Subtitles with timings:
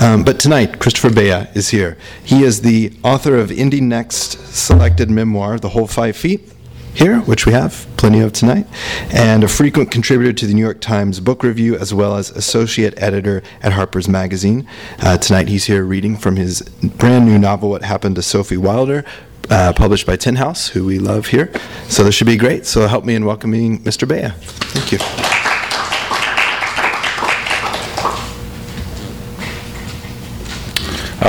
[0.00, 1.98] Um, but tonight, Christopher Beha is here.
[2.24, 6.40] He is the author of Indie Next selected memoir, The Whole Five Feet,
[6.94, 8.66] here, which we have plenty of tonight,
[9.12, 12.94] and a frequent contributor to the New York Times Book Review, as well as associate
[12.96, 14.66] editor at Harper's Magazine.
[15.00, 19.04] Uh, tonight, he's here reading from his brand new novel, What Happened to Sophie Wilder.
[19.50, 21.50] Uh, published by Tin House, who we love here.
[21.88, 22.66] So this should be great.
[22.66, 24.06] So help me in welcoming Mr.
[24.06, 24.30] Beha.
[24.38, 25.39] Thank you.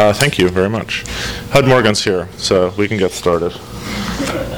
[0.01, 1.03] Uh, thank you very much.
[1.51, 3.53] Hud Morgan's here, so we can get started.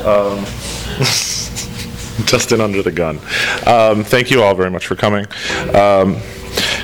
[0.06, 0.46] Um,
[2.26, 3.20] just in under the gun.
[3.68, 5.26] Um, thank you all very much for coming.
[5.76, 6.16] Um,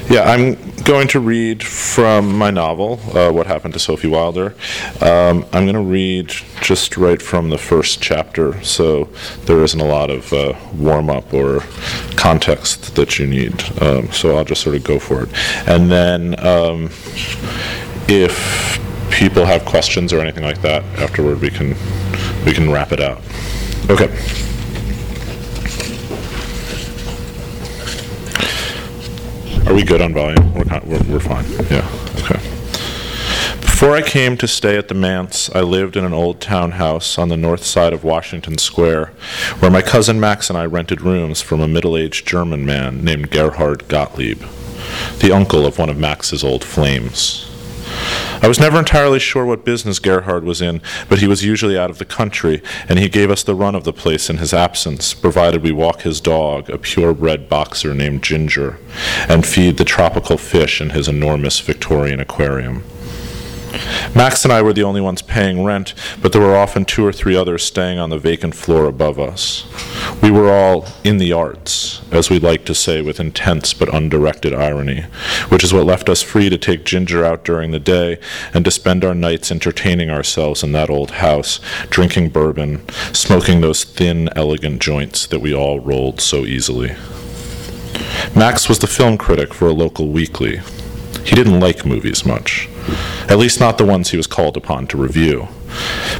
[0.09, 4.55] yeah, I'm going to read from my novel, uh, What Happened to Sophie Wilder.
[4.99, 9.05] Um, I'm going to read just right from the first chapter, so
[9.45, 11.61] there isn't a lot of uh, warm up or
[12.17, 13.63] context that you need.
[13.81, 15.29] Um, so I'll just sort of go for it.
[15.65, 16.89] And then um,
[18.09, 18.79] if
[19.11, 21.75] people have questions or anything like that afterward, we can
[22.45, 23.21] we can wrap it out.
[23.89, 24.09] Okay.
[29.67, 30.53] Are we good on volume?
[30.55, 31.45] We're, not, we're, we're fine.
[31.69, 31.87] Yeah.
[32.23, 32.39] Okay.
[33.61, 37.29] Before I came to stay at the manse, I lived in an old townhouse on
[37.29, 39.13] the north side of Washington Square,
[39.59, 43.29] where my cousin Max and I rented rooms from a middle aged German man named
[43.29, 44.41] Gerhard Gottlieb,
[45.19, 47.48] the uncle of one of Max's old flames.
[48.41, 51.89] I was never entirely sure what business Gerhard was in, but he was usually out
[51.89, 55.13] of the country, and he gave us the run of the place in his absence,
[55.13, 58.79] provided we walk his dog, a purebred boxer named Ginger,
[59.27, 62.83] and feed the tropical fish in his enormous Victorian aquarium.
[64.15, 67.11] Max and I were the only ones paying rent, but there were often two or
[67.11, 69.65] three others staying on the vacant floor above us.
[70.21, 74.53] We were all in the arts, as we like to say with intense but undirected
[74.53, 75.05] irony,
[75.49, 78.19] which is what left us free to take Ginger out during the day
[78.53, 81.59] and to spend our nights entertaining ourselves in that old house,
[81.89, 86.95] drinking bourbon, smoking those thin, elegant joints that we all rolled so easily.
[88.35, 90.61] Max was the film critic for a local weekly.
[91.23, 92.67] He didn't like movies much,
[93.27, 95.47] at least not the ones he was called upon to review.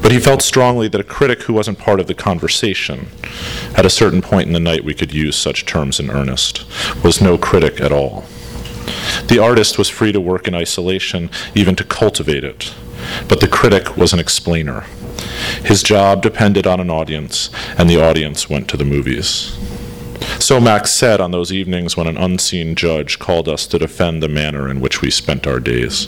[0.01, 3.09] But he felt strongly that a critic who wasn't part of the conversation,
[3.75, 6.65] at a certain point in the night we could use such terms in earnest,
[7.03, 8.25] was no critic at all.
[9.27, 12.73] The artist was free to work in isolation, even to cultivate it,
[13.27, 14.85] but the critic was an explainer.
[15.63, 19.57] His job depended on an audience, and the audience went to the movies.
[20.39, 24.29] So Max said on those evenings when an unseen judge called us to defend the
[24.29, 26.07] manner in which we spent our days.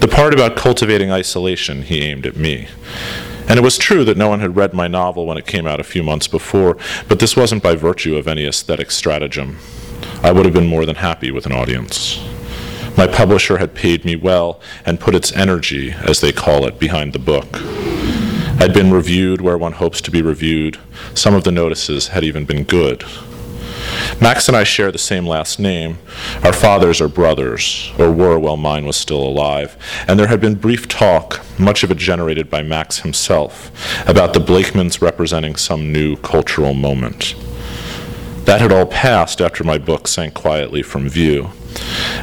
[0.00, 2.68] The part about cultivating isolation he aimed at me.
[3.48, 5.80] And it was true that no one had read my novel when it came out
[5.80, 6.76] a few months before,
[7.08, 9.58] but this wasn't by virtue of any aesthetic stratagem.
[10.22, 12.20] I would have been more than happy with an audience.
[12.96, 17.12] My publisher had paid me well and put its energy, as they call it, behind
[17.12, 17.95] the book.
[18.58, 20.78] I'd been reviewed where one hopes to be reviewed.
[21.14, 23.04] Some of the notices had even been good.
[24.18, 25.98] Max and I share the same last name.
[26.42, 29.76] Our fathers are brothers, or were while mine was still alive,
[30.08, 33.70] and there had been brief talk, much of it generated by Max himself,
[34.08, 37.34] about the Blakemans representing some new cultural moment.
[38.46, 41.50] That had all passed after my book sank quietly from view.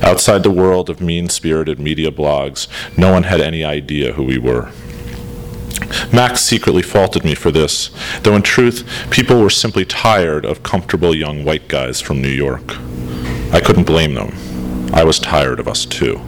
[0.02, 2.68] Outside the world of mean spirited media blogs,
[2.98, 4.72] no one had any idea who we were.
[6.12, 7.90] Max secretly faulted me for this,
[8.22, 12.78] though in truth, people were simply tired of comfortable young white guys from New York.
[13.52, 14.34] I couldn't blame them.
[14.94, 16.20] I was tired of us too.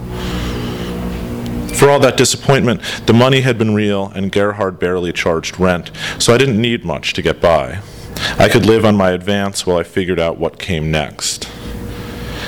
[1.75, 6.33] For all that disappointment, the money had been real and Gerhard barely charged rent, so
[6.33, 7.79] I didn't need much to get by.
[8.39, 11.49] I could live on my advance while I figured out what came next.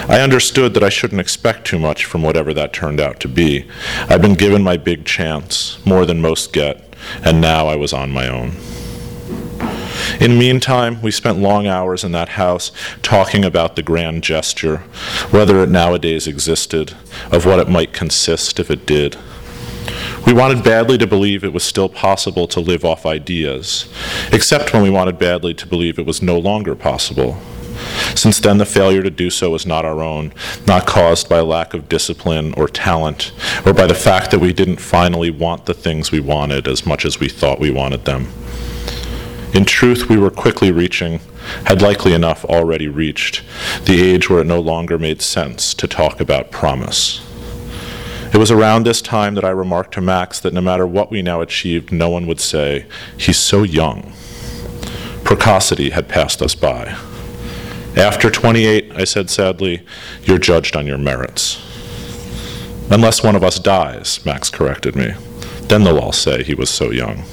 [0.07, 3.67] I understood that I shouldn't expect too much from whatever that turned out to be.
[4.07, 6.86] I'd been given my big chance, more than most get,
[7.23, 8.53] and now I was on my own.
[10.19, 12.71] In the meantime, we spent long hours in that house
[13.01, 14.77] talking about the grand gesture,
[15.31, 16.95] whether it nowadays existed,
[17.31, 19.17] of what it might consist if it did.
[20.25, 23.87] We wanted badly to believe it was still possible to live off ideas,
[24.31, 27.37] except when we wanted badly to believe it was no longer possible.
[28.15, 30.33] Since then, the failure to do so was not our own,
[30.65, 33.31] not caused by lack of discipline or talent,
[33.65, 37.05] or by the fact that we didn't finally want the things we wanted as much
[37.05, 38.27] as we thought we wanted them.
[39.53, 41.19] In truth, we were quickly reaching,
[41.65, 43.43] had likely enough already reached,
[43.85, 47.21] the age where it no longer made sense to talk about promise.
[48.33, 51.21] It was around this time that I remarked to Max that no matter what we
[51.21, 52.85] now achieved, no one would say,
[53.17, 54.13] He's so young.
[55.23, 56.95] Precocity had passed us by.
[57.95, 59.85] After 28, I said sadly,
[60.23, 61.63] you're judged on your merits.
[62.89, 65.13] Unless one of us dies, Max corrected me.
[65.63, 67.23] Then they'll all say he was so young.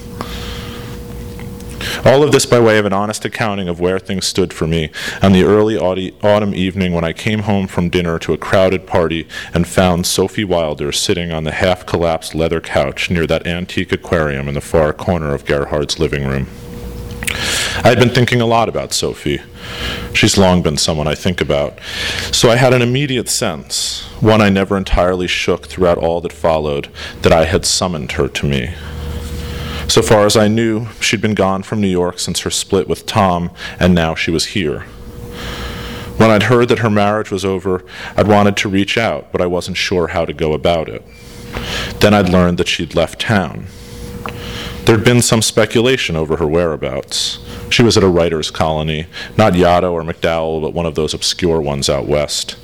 [2.04, 4.90] All of this by way of an honest accounting of where things stood for me
[5.22, 9.28] on the early autumn evening when I came home from dinner to a crowded party
[9.52, 14.48] and found Sophie Wilder sitting on the half collapsed leather couch near that antique aquarium
[14.48, 16.48] in the far corner of Gerhard's living room.
[17.82, 19.40] I had been thinking a lot about Sophie.
[20.12, 21.78] She's long been someone I think about.
[22.30, 26.88] So I had an immediate sense, one I never entirely shook throughout all that followed,
[27.22, 28.74] that I had summoned her to me.
[29.88, 33.06] So far as I knew, she'd been gone from New York since her split with
[33.06, 34.80] Tom, and now she was here.
[36.16, 37.84] When I'd heard that her marriage was over,
[38.16, 41.02] I'd wanted to reach out, but I wasn't sure how to go about it.
[41.98, 43.66] Then I'd learned that she'd left town.
[44.84, 47.38] There'd been some speculation over her whereabouts.
[47.70, 51.58] She was at a writer's colony, not Yaddo or MacDowell, but one of those obscure
[51.58, 52.56] ones out west.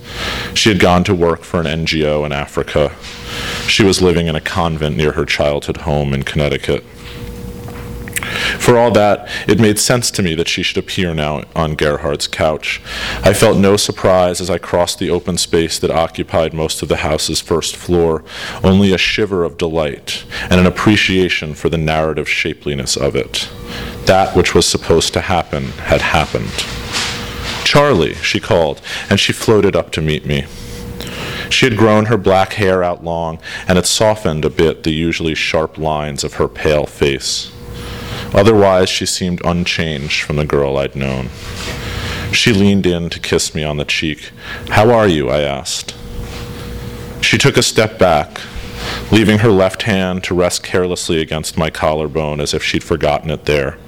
[0.52, 2.94] She had gone to work for an NGO in Africa.
[3.66, 6.84] She was living in a convent near her childhood home in Connecticut.
[8.58, 12.28] For all that, it made sense to me that she should appear now on Gerhard's
[12.28, 12.80] couch.
[13.22, 16.98] I felt no surprise as I crossed the open space that occupied most of the
[16.98, 18.24] house's first floor,
[18.62, 23.48] only a shiver of delight and an appreciation for the narrative shapeliness of it.
[24.06, 26.50] That which was supposed to happen had happened.
[27.64, 30.46] Charlie, she called, and she floated up to meet me.
[31.50, 35.34] She had grown her black hair out long, and it softened a bit the usually
[35.34, 37.52] sharp lines of her pale face.
[38.34, 41.30] Otherwise, she seemed unchanged from the girl I'd known.
[42.32, 44.30] She leaned in to kiss me on the cheek.
[44.68, 45.28] How are you?
[45.28, 45.94] I asked.
[47.20, 48.40] She took a step back,
[49.10, 53.44] leaving her left hand to rest carelessly against my collarbone as if she'd forgotten it
[53.44, 53.78] there.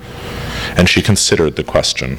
[0.77, 2.19] And she considered the question.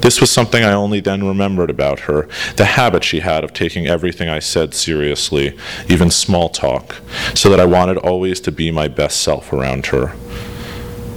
[0.00, 3.86] This was something I only then remembered about her the habit she had of taking
[3.86, 5.56] everything I said seriously,
[5.88, 6.96] even small talk,
[7.34, 10.14] so that I wanted always to be my best self around her.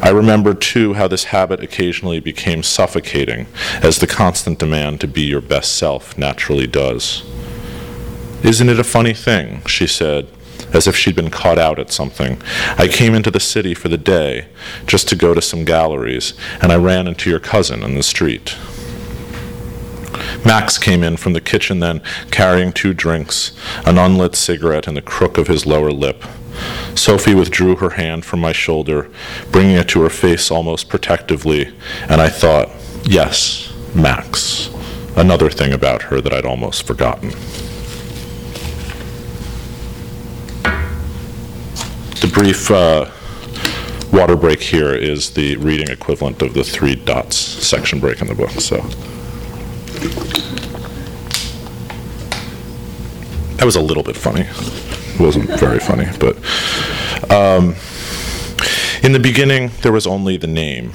[0.03, 3.47] I remember too how this habit occasionally became suffocating,
[3.81, 7.23] as the constant demand to be your best self naturally does.
[8.43, 9.63] Isn't it a funny thing?
[9.65, 10.27] she said,
[10.73, 12.41] as if she'd been caught out at something.
[12.77, 14.47] I came into the city for the day,
[14.85, 18.57] just to go to some galleries, and I ran into your cousin in the street.
[20.45, 25.01] Max came in from the kitchen then, carrying two drinks, an unlit cigarette, and the
[25.01, 26.25] crook of his lower lip.
[26.95, 29.09] Sophie withdrew her hand from my shoulder,
[29.51, 31.73] bringing it to her face almost protectively,
[32.09, 32.69] and I thought,
[33.03, 34.69] yes, Max.
[35.15, 37.29] Another thing about her that I'd almost forgotten.
[42.21, 43.11] The brief uh,
[44.11, 48.35] water break here is the reading equivalent of the three dots section break in the
[48.35, 48.51] book.
[48.51, 48.77] So
[53.57, 54.47] that was a little bit funny
[55.19, 56.35] wasn't very funny, but
[57.31, 57.75] um,
[59.03, 60.93] in the beginning, there was only the name.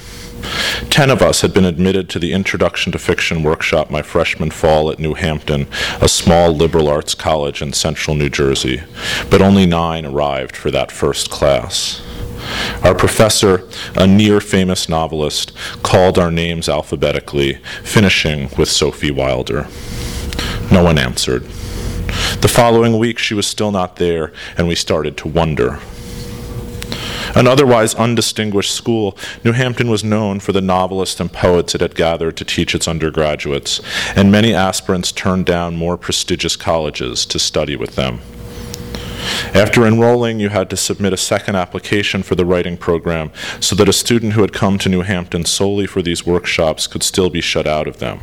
[0.90, 4.90] Ten of us had been admitted to the Introduction to Fiction workshop my freshman fall
[4.90, 5.66] at New Hampton,
[6.00, 8.82] a small liberal arts college in central New Jersey,
[9.30, 12.02] but only nine arrived for that first class.
[12.82, 19.66] Our professor, a near famous novelist, called our names alphabetically, finishing with Sophie Wilder.
[20.70, 21.44] No one answered.
[22.40, 25.80] The following week, she was still not there, and we started to wonder.
[27.34, 31.94] An otherwise undistinguished school, New Hampton was known for the novelists and poets it had
[31.94, 33.80] gathered to teach its undergraduates,
[34.16, 38.20] and many aspirants turned down more prestigious colleges to study with them.
[39.54, 43.30] After enrolling, you had to submit a second application for the writing program
[43.60, 47.02] so that a student who had come to New Hampton solely for these workshops could
[47.02, 48.20] still be shut out of them.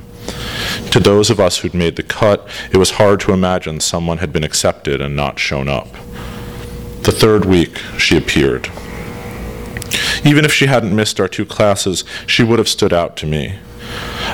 [0.91, 4.33] To those of us who'd made the cut, it was hard to imagine someone had
[4.33, 5.91] been accepted and not shown up.
[7.03, 8.69] The third week, she appeared.
[10.23, 13.59] Even if she hadn't missed our two classes, she would have stood out to me.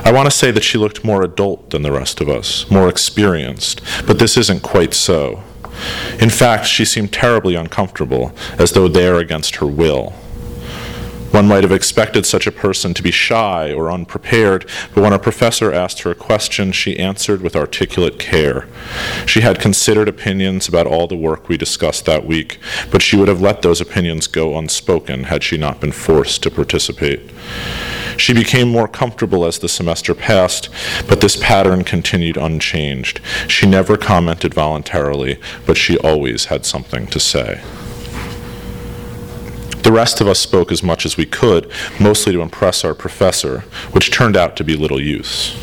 [0.03, 2.87] I want to say that she looked more adult than the rest of us, more
[2.87, 5.43] experienced, but this isn't quite so.
[6.19, 10.13] In fact, she seemed terribly uncomfortable, as though there against her will.
[11.31, 15.19] One might have expected such a person to be shy or unprepared, but when a
[15.19, 18.67] professor asked her a question, she answered with articulate care.
[19.25, 22.59] She had considered opinions about all the work we discussed that week,
[22.91, 26.51] but she would have let those opinions go unspoken had she not been forced to
[26.51, 27.21] participate.
[28.17, 30.69] She became more comfortable as the semester passed,
[31.07, 33.21] but this pattern continued unchanged.
[33.47, 37.61] She never commented voluntarily, but she always had something to say.
[39.91, 41.69] The rest of us spoke as much as we could,
[41.99, 45.53] mostly to impress our professor, which turned out to be little use.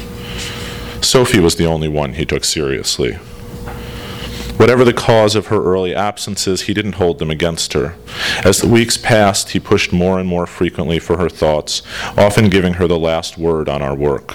[1.01, 3.15] Sophie was the only one he took seriously.
[4.59, 7.97] Whatever the cause of her early absences, he didn't hold them against her.
[8.45, 11.81] As the weeks passed, he pushed more and more frequently for her thoughts,
[12.15, 14.35] often giving her the last word on our work.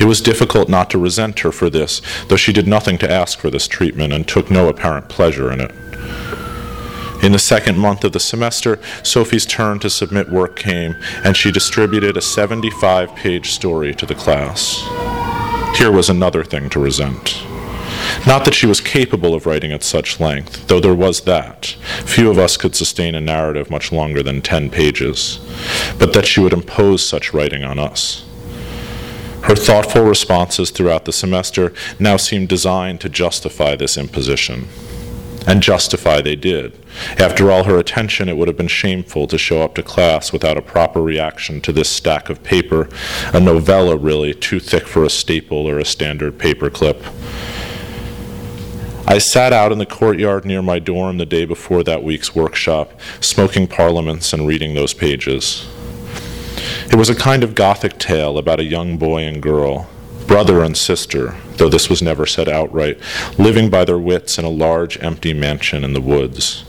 [0.00, 3.38] It was difficult not to resent her for this, though she did nothing to ask
[3.38, 5.70] for this treatment and took no apparent pleasure in it.
[7.22, 11.52] In the second month of the semester, Sophie's turn to submit work came, and she
[11.52, 14.82] distributed a 75 page story to the class.
[15.78, 17.40] Here was another thing to resent.
[18.26, 21.66] Not that she was capable of writing at such length, though there was that.
[22.04, 25.38] Few of us could sustain a narrative much longer than 10 pages,
[26.00, 28.24] but that she would impose such writing on us.
[29.44, 34.68] Her thoughtful responses throughout the semester now seemed designed to justify this imposition.
[35.46, 36.78] And justify they did.
[37.18, 40.56] After all her attention, it would have been shameful to show up to class without
[40.56, 42.88] a proper reaction to this stack of paper,
[43.32, 47.04] a novella really, too thick for a staple or a standard paper clip.
[49.04, 52.98] I sat out in the courtyard near my dorm the day before that week's workshop,
[53.20, 55.66] smoking parliaments and reading those pages.
[56.86, 59.88] It was a kind of gothic tale about a young boy and girl,
[60.26, 62.98] brother and sister, though this was never said outright,
[63.38, 66.64] living by their wits in a large empty mansion in the woods.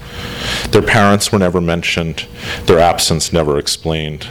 [0.69, 2.27] Their parents were never mentioned,
[2.65, 4.27] their absence never explained.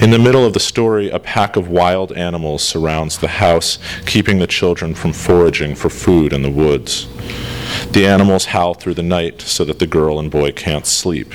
[0.00, 4.38] In the middle of the story, a pack of wild animals surrounds the house, keeping
[4.38, 7.06] the children from foraging for food in the woods.
[7.92, 11.32] The animals howl through the night so that the girl and boy can't sleep.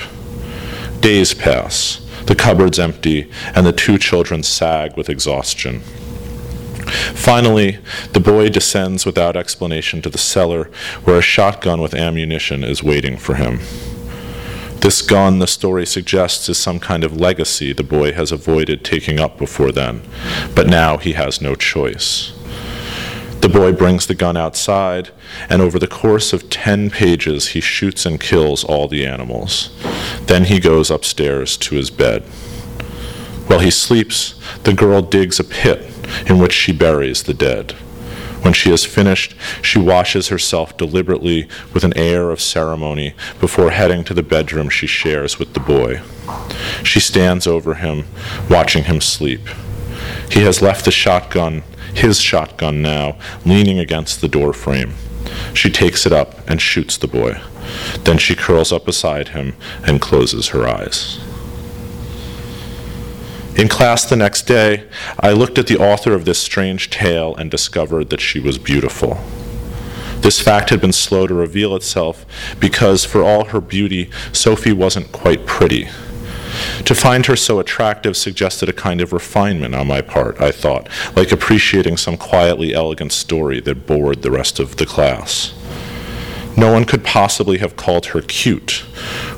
[1.00, 5.82] Days pass, the cupboard's empty, and the two children sag with exhaustion.
[6.86, 7.78] Finally,
[8.12, 10.70] the boy descends without explanation to the cellar
[11.04, 13.60] where a shotgun with ammunition is waiting for him.
[14.80, 19.18] This gun, the story suggests, is some kind of legacy the boy has avoided taking
[19.18, 20.02] up before then,
[20.54, 22.32] but now he has no choice.
[23.40, 25.10] The boy brings the gun outside,
[25.48, 29.70] and over the course of 10 pages, he shoots and kills all the animals.
[30.26, 32.22] Then he goes upstairs to his bed.
[33.46, 35.85] While he sleeps, the girl digs a pit
[36.26, 37.72] in which she buries the dead.
[38.42, 44.04] When she has finished, she washes herself deliberately with an air of ceremony before heading
[44.04, 46.00] to the bedroom she shares with the boy.
[46.84, 48.04] She stands over him,
[48.48, 49.40] watching him sleep.
[50.30, 54.94] He has left the shotgun, his shotgun now, leaning against the door frame.
[55.54, 57.40] She takes it up and shoots the boy.
[58.04, 61.18] Then she curls up beside him and closes her eyes.
[63.56, 64.86] In class the next day,
[65.18, 69.18] I looked at the author of this strange tale and discovered that she was beautiful.
[70.20, 72.26] This fact had been slow to reveal itself
[72.60, 75.88] because, for all her beauty, Sophie wasn't quite pretty.
[76.84, 80.88] To find her so attractive suggested a kind of refinement on my part, I thought,
[81.16, 85.54] like appreciating some quietly elegant story that bored the rest of the class.
[86.56, 88.84] No one could possibly have called her cute,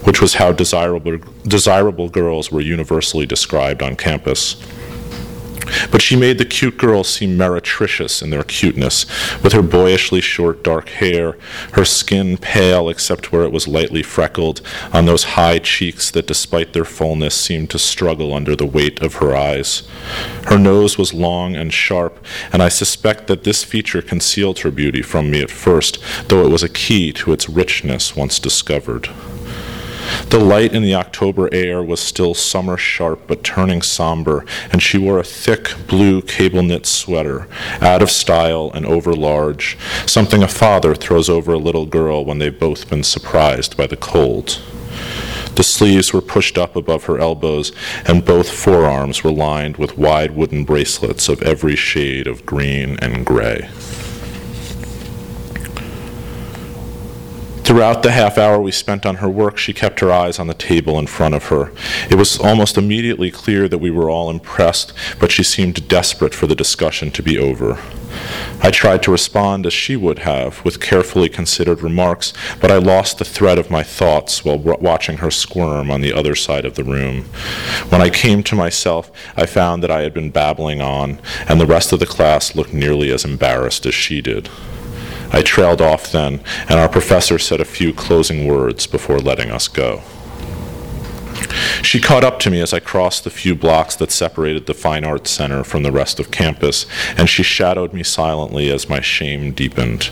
[0.04, 4.56] which was how desirable, desirable girls were universally described on campus.
[5.90, 9.06] But she made the cute girls seem meretricious in their cuteness,
[9.42, 11.36] with her boyishly short dark hair,
[11.72, 14.60] her skin pale except where it was lightly freckled,
[14.92, 19.16] on those high cheeks that, despite their fullness, seemed to struggle under the weight of
[19.16, 19.82] her eyes.
[20.46, 25.02] Her nose was long and sharp, and I suspect that this feature concealed her beauty
[25.02, 25.98] from me at first,
[26.28, 29.08] though it was a key to its richness once discovered.
[30.30, 34.98] The light in the October air was still summer sharp but turning somber, and she
[34.98, 37.48] wore a thick blue cable knit sweater,
[37.80, 42.38] out of style and over large, something a father throws over a little girl when
[42.38, 44.60] they've both been surprised by the cold.
[45.54, 47.72] The sleeves were pushed up above her elbows,
[48.06, 53.26] and both forearms were lined with wide wooden bracelets of every shade of green and
[53.26, 53.68] gray.
[57.68, 60.54] Throughout the half hour we spent on her work, she kept her eyes on the
[60.54, 61.70] table in front of her.
[62.08, 66.46] It was almost immediately clear that we were all impressed, but she seemed desperate for
[66.46, 67.78] the discussion to be over.
[68.62, 73.18] I tried to respond as she would have, with carefully considered remarks, but I lost
[73.18, 76.84] the thread of my thoughts while watching her squirm on the other side of the
[76.84, 77.24] room.
[77.90, 81.66] When I came to myself, I found that I had been babbling on, and the
[81.66, 84.48] rest of the class looked nearly as embarrassed as she did.
[85.30, 89.68] I trailed off then, and our professor said a few closing words before letting us
[89.68, 90.02] go.
[91.82, 95.04] She caught up to me as I crossed the few blocks that separated the Fine
[95.04, 99.52] Arts Center from the rest of campus, and she shadowed me silently as my shame
[99.52, 100.10] deepened.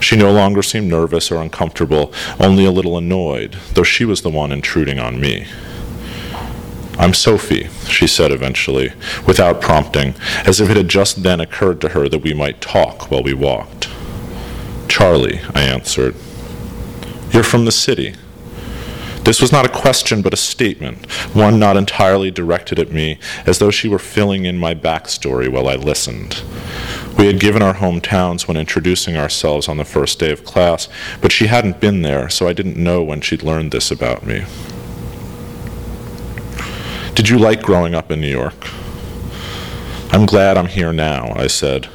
[0.00, 4.30] She no longer seemed nervous or uncomfortable, only a little annoyed, though she was the
[4.30, 5.46] one intruding on me.
[6.98, 8.92] I'm Sophie, she said eventually,
[9.26, 10.14] without prompting,
[10.46, 13.34] as if it had just then occurred to her that we might talk while we
[13.34, 13.88] walked.
[14.88, 16.14] Charlie, I answered.
[17.30, 18.14] You're from the city.
[19.24, 23.58] This was not a question but a statement, one not entirely directed at me, as
[23.58, 26.42] though she were filling in my backstory while I listened.
[27.18, 30.88] We had given our hometowns when introducing ourselves on the first day of class,
[31.20, 34.44] but she hadn't been there, so I didn't know when she'd learned this about me.
[37.16, 38.68] Did you like growing up in New York?
[40.12, 41.88] I'm glad I'm here now, I said.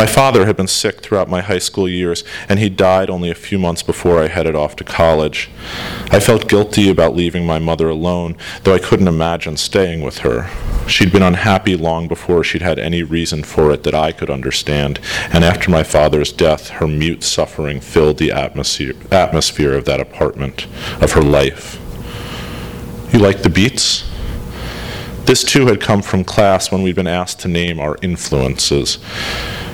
[0.00, 3.34] My father had been sick throughout my high school years, and he died only a
[3.34, 5.50] few months before I headed off to college.
[6.10, 10.48] I felt guilty about leaving my mother alone, though I couldn't imagine staying with her.
[10.88, 15.00] She'd been unhappy long before she'd had any reason for it that I could understand,
[15.34, 20.66] and after my father's death, her mute suffering filled the atmosphere, atmosphere of that apartment,
[21.02, 21.78] of her life.
[23.12, 24.10] You like the beats?
[25.26, 28.96] This too had come from class when we'd been asked to name our influences.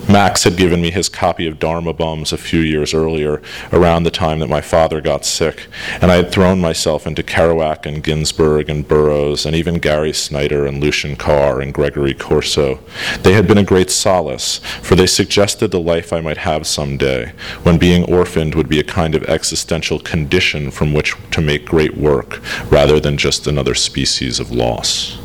[0.09, 3.43] Max had given me his copy of Dharma Bums a few years earlier,
[3.73, 5.67] around the time that my father got sick,
[6.01, 10.65] and I had thrown myself into Kerouac and Ginsberg and Burroughs and even Gary Snyder
[10.65, 12.79] and Lucian Carr and Gregory Corso.
[13.23, 17.33] They had been a great solace, for they suggested the life I might have someday,
[17.65, 21.97] when being orphaned would be a kind of existential condition from which to make great
[21.97, 22.41] work,
[22.71, 25.19] rather than just another species of loss.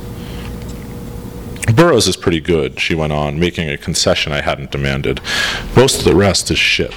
[1.68, 5.22] Burroughs is pretty good, she went on, making a concession I hadn't demanded.
[5.76, 6.94] Most of the rest is shit.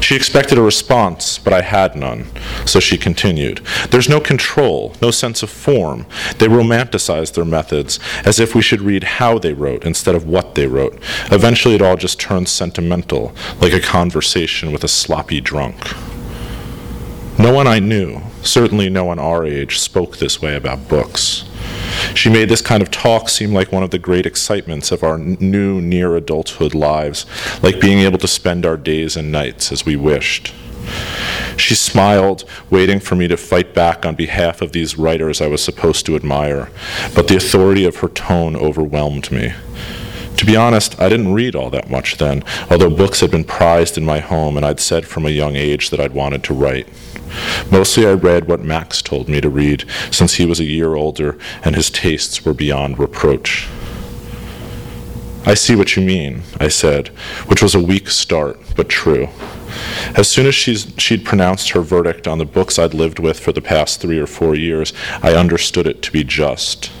[0.00, 2.26] She expected a response, but I had none,
[2.66, 3.60] so she continued.
[3.90, 6.06] There's no control, no sense of form.
[6.38, 10.56] They romanticize their methods as if we should read how they wrote instead of what
[10.56, 10.98] they wrote.
[11.30, 15.76] Eventually, it all just turns sentimental, like a conversation with a sloppy drunk.
[17.38, 21.44] No one I knew, certainly no one our age, spoke this way about books.
[22.14, 25.18] She made this kind of talk seem like one of the great excitements of our
[25.18, 27.26] new near adulthood lives,
[27.62, 30.52] like being able to spend our days and nights as we wished.
[31.56, 35.62] She smiled, waiting for me to fight back on behalf of these writers I was
[35.62, 36.70] supposed to admire,
[37.14, 39.52] but the authority of her tone overwhelmed me.
[40.38, 43.98] To be honest, I didn't read all that much then, although books had been prized
[43.98, 46.88] in my home and I'd said from a young age that I'd wanted to write.
[47.70, 51.38] Mostly I read what Max told me to read, since he was a year older
[51.64, 53.68] and his tastes were beyond reproach.
[55.46, 57.08] I see what you mean, I said,
[57.46, 59.28] which was a weak start, but true.
[60.14, 63.62] As soon as she'd pronounced her verdict on the books I'd lived with for the
[63.62, 66.92] past three or four years, I understood it to be just.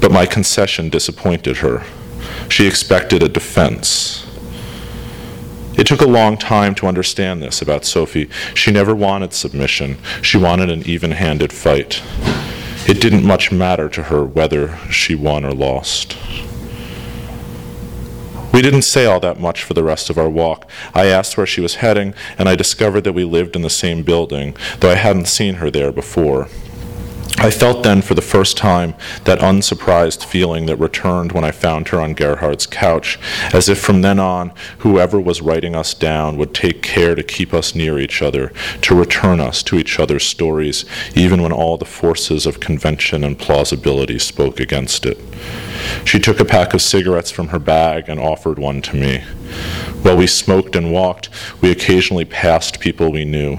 [0.00, 1.84] But my concession disappointed her.
[2.48, 4.25] She expected a defense.
[5.76, 8.30] It took a long time to understand this about Sophie.
[8.54, 12.02] She never wanted submission, she wanted an even handed fight.
[12.88, 16.16] It didn't much matter to her whether she won or lost.
[18.52, 20.70] We didn't say all that much for the rest of our walk.
[20.94, 24.02] I asked where she was heading, and I discovered that we lived in the same
[24.02, 26.48] building, though I hadn't seen her there before.
[27.38, 28.94] I felt then for the first time
[29.24, 33.18] that unsurprised feeling that returned when I found her on Gerhard's couch,
[33.52, 37.52] as if from then on, whoever was writing us down would take care to keep
[37.52, 41.84] us near each other, to return us to each other's stories, even when all the
[41.84, 45.18] forces of convention and plausibility spoke against it.
[46.04, 49.18] She took a pack of cigarettes from her bag and offered one to me.
[50.02, 51.28] While we smoked and walked,
[51.60, 53.58] we occasionally passed people we knew.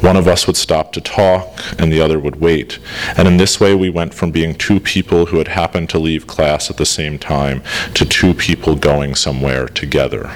[0.00, 2.78] One of us would stop to talk, and the other would wait.
[3.16, 6.26] And in this way, we went from being two people who had happened to leave
[6.26, 7.62] class at the same time
[7.94, 10.30] to two people going somewhere together.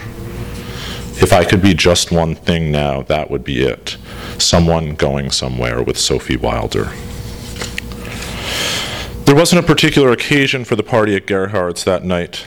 [1.22, 3.96] If I could be just one thing now, that would be it
[4.38, 6.88] someone going somewhere with Sophie Wilder.
[9.24, 12.46] There wasn't a particular occasion for the party at Gerhard's that night.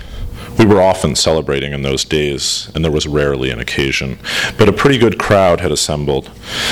[0.58, 4.18] We We were often celebrating in those days, and there was rarely an occasion.
[4.58, 6.32] But a pretty good crowd had assembled.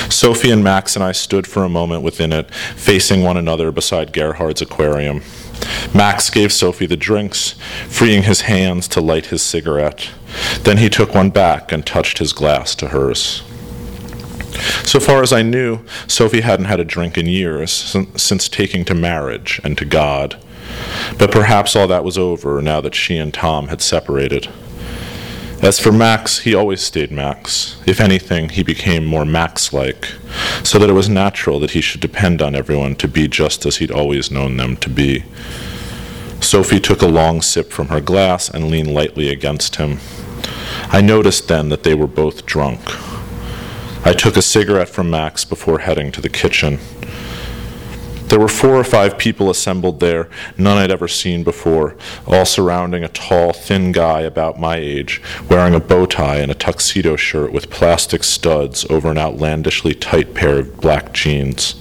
[0.09, 4.13] Sophie and Max and I stood for a moment within it, facing one another beside
[4.13, 5.23] Gerhard's aquarium.
[5.93, 7.55] Max gave Sophie the drinks,
[7.89, 10.09] freeing his hands to light his cigarette.
[10.61, 13.43] Then he took one back and touched his glass to hers.
[14.83, 17.71] So far as I knew, Sophie hadn't had a drink in years,
[18.15, 20.37] since taking to marriage and to God.
[21.17, 24.49] But perhaps all that was over now that she and Tom had separated.
[25.61, 27.79] As for Max, he always stayed Max.
[27.85, 30.07] If anything, he became more Max like,
[30.63, 33.77] so that it was natural that he should depend on everyone to be just as
[33.77, 35.23] he'd always known them to be.
[36.39, 39.99] Sophie took a long sip from her glass and leaned lightly against him.
[40.87, 42.81] I noticed then that they were both drunk.
[44.03, 46.79] I took a cigarette from Max before heading to the kitchen.
[48.31, 53.03] There were four or five people assembled there, none I'd ever seen before, all surrounding
[53.03, 57.51] a tall, thin guy about my age, wearing a bow tie and a tuxedo shirt
[57.51, 61.75] with plastic studs over an outlandishly tight pair of black jeans.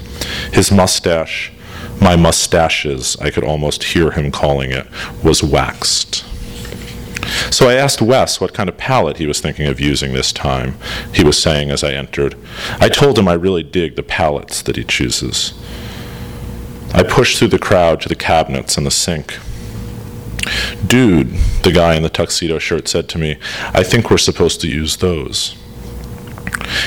[0.53, 1.53] His mustache,
[2.01, 4.89] my mustaches, I could almost hear him calling it,
[5.23, 6.25] was waxed.
[7.53, 10.79] So I asked Wes what kind of palette he was thinking of using this time,
[11.15, 12.35] he was saying as I entered.
[12.81, 15.55] I told him I really dig the palettes that he chooses.
[16.93, 19.39] I pushed through the crowd to the cabinets and the sink.
[20.87, 21.31] Dude,
[21.63, 23.39] the guy in the tuxedo shirt said to me,
[23.73, 25.57] I think we're supposed to use those.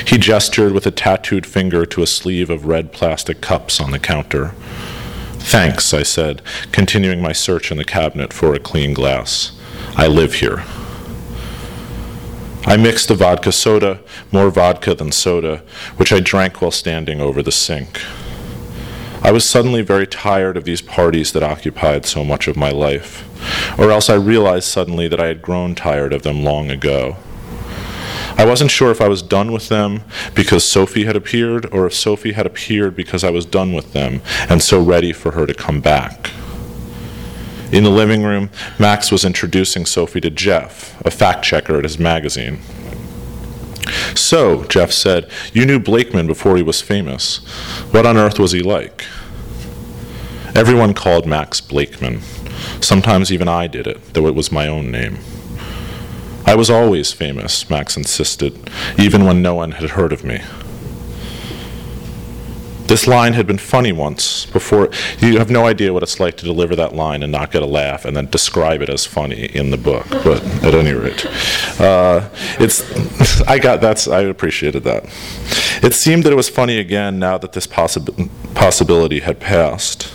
[0.06, 4.00] He gestured with a tattooed finger to a sleeve of red plastic cups on the
[4.00, 4.54] counter.
[5.40, 9.52] Thanks, I said, continuing my search in the cabinet for a clean glass.
[9.96, 10.64] I live here.
[12.66, 14.00] I mixed the vodka soda,
[14.32, 15.64] more vodka than soda,
[15.98, 18.02] which I drank while standing over the sink.
[19.24, 23.24] I was suddenly very tired of these parties that occupied so much of my life,
[23.80, 27.16] or else I realized suddenly that I had grown tired of them long ago.
[28.36, 30.04] I wasn't sure if I was done with them
[30.36, 34.22] because Sophie had appeared, or if Sophie had appeared because I was done with them
[34.50, 36.32] and so ready for her to come back.
[37.72, 41.98] In the living room, Max was introducing Sophie to Jeff, a fact checker at his
[41.98, 42.60] magazine.
[44.16, 47.46] So, Jeff said, you knew Blakeman before he was famous.
[47.92, 49.06] What on earth was he like?
[50.56, 52.22] Everyone called Max Blakeman.
[52.80, 55.18] Sometimes even I did it, though it was my own name.
[56.46, 58.70] I was always famous, Max insisted,
[59.00, 60.42] even when no one had heard of me.
[62.94, 64.92] This line had been funny once before.
[65.18, 67.66] You have no idea what it's like to deliver that line and not get a
[67.66, 70.06] laugh and then describe it as funny in the book.
[70.24, 71.26] But at any rate,
[71.80, 72.30] uh,
[72.60, 75.06] it's, I got that's, I appreciated that.
[75.82, 80.14] It seemed that it was funny again now that this possi- possibility had passed.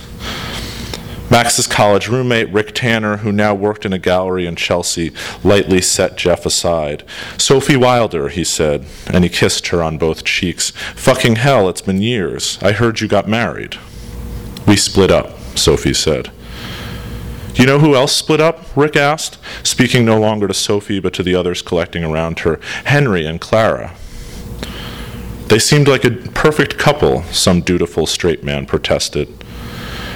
[1.31, 5.11] Max's college roommate, Rick Tanner, who now worked in a gallery in Chelsea,
[5.43, 7.03] lightly set Jeff aside.
[7.37, 10.71] Sophie Wilder, he said, and he kissed her on both cheeks.
[10.95, 12.57] Fucking hell, it's been years.
[12.61, 13.77] I heard you got married.
[14.67, 16.31] We split up, Sophie said.
[17.53, 18.65] You know who else split up?
[18.75, 22.59] Rick asked, speaking no longer to Sophie but to the others collecting around her.
[22.85, 23.93] Henry and Clara.
[25.47, 29.43] They seemed like a perfect couple, some dutiful straight man protested.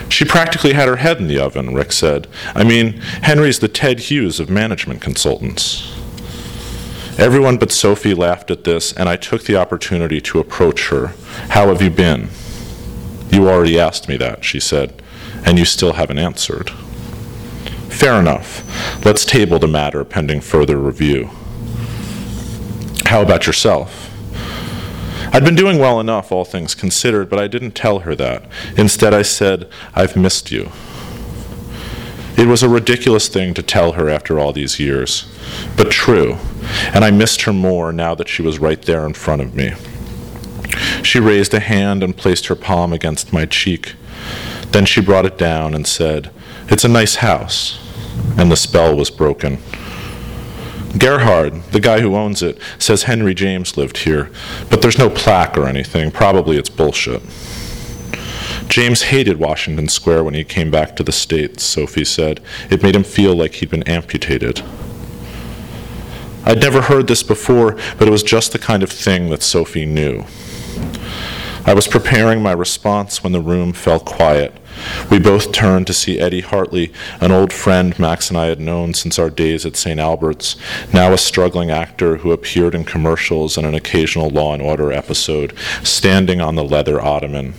[0.10, 2.28] She practically had her head in the oven, Rick said.
[2.54, 5.92] I mean, Henry's the Ted Hughes of management consultants.
[7.18, 11.14] Everyone but Sophie laughed at this, and I took the opportunity to approach her.
[11.50, 12.30] How have you been?
[13.30, 15.02] You already asked me that, she said,
[15.46, 16.72] and you still haven't answered.
[17.90, 19.06] Fair enough.
[19.06, 21.30] Let's table the matter pending further review.
[23.06, 24.03] How about yourself?
[25.34, 28.46] I'd been doing well enough, all things considered, but I didn't tell her that.
[28.78, 30.70] Instead, I said, I've missed you.
[32.38, 35.26] It was a ridiculous thing to tell her after all these years,
[35.76, 36.38] but true,
[36.94, 39.74] and I missed her more now that she was right there in front of me.
[41.04, 43.96] She raised a hand and placed her palm against my cheek.
[44.72, 46.32] Then she brought it down and said,
[46.68, 47.80] It's a nice house.
[48.38, 49.58] And the spell was broken.
[50.98, 54.30] Gerhard, the guy who owns it, says Henry James lived here,
[54.70, 56.12] but there's no plaque or anything.
[56.12, 57.22] Probably it's bullshit.
[58.68, 62.40] James hated Washington Square when he came back to the States, Sophie said.
[62.70, 64.62] It made him feel like he'd been amputated.
[66.46, 69.86] I'd never heard this before, but it was just the kind of thing that Sophie
[69.86, 70.26] knew.
[71.66, 74.54] I was preparing my response when the room fell quiet.
[75.10, 76.92] We both turned to see Eddie Hartley,
[77.22, 80.00] an old friend Max and I had known since our days at St.
[80.00, 80.56] Albert's,
[80.94, 85.54] now a struggling actor who appeared in commercials and an occasional Law and Order episode,
[85.84, 87.54] standing on the leather ottoman.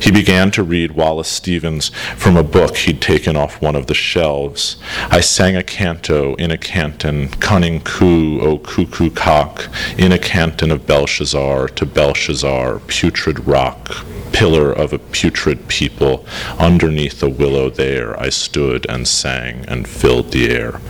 [0.00, 3.94] He began to read Wallace Stevens from a book he'd taken off one of the
[3.94, 4.76] shelves.
[5.10, 10.70] I sang a canto in a canton, cunning coo, o cuckoo cock, in a canton
[10.70, 16.26] of Belshazzar to Belshazzar, putrid rock, pillar of a putrid people,
[16.58, 20.80] underneath a willow there I stood and sang and filled the air.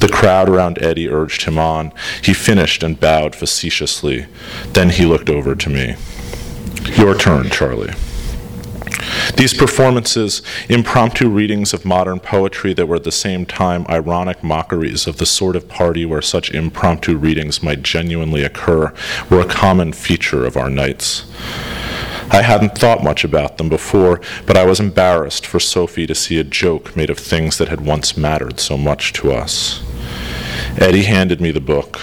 [0.00, 1.92] The crowd around Eddie urged him on.
[2.22, 4.26] He finished and bowed facetiously.
[4.72, 5.96] Then he looked over to me.
[6.96, 7.94] Your turn, Charlie.
[9.36, 15.06] These performances, impromptu readings of modern poetry that were at the same time ironic mockeries
[15.06, 18.92] of the sort of party where such impromptu readings might genuinely occur,
[19.30, 21.24] were a common feature of our nights.
[22.30, 26.38] I hadn't thought much about them before, but I was embarrassed for Sophie to see
[26.38, 29.82] a joke made of things that had once mattered so much to us.
[30.78, 32.00] Eddie handed me the book.